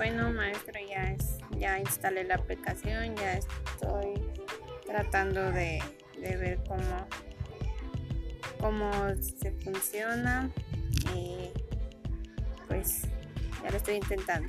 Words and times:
Bueno, 0.00 0.32
maestro, 0.32 0.80
ya, 0.88 1.12
es, 1.12 1.36
ya 1.58 1.78
instalé 1.78 2.24
la 2.24 2.36
aplicación, 2.36 3.14
ya 3.16 3.34
estoy 3.34 4.14
tratando 4.86 5.52
de, 5.52 5.78
de 6.18 6.36
ver 6.38 6.58
cómo, 6.66 7.06
cómo 8.58 8.90
se 9.18 9.52
funciona 9.62 10.50
y 11.14 11.50
pues 12.66 13.02
ya 13.62 13.70
lo 13.70 13.76
estoy 13.76 13.96
intentando. 13.96 14.48